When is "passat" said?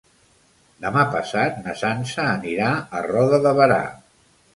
1.15-1.59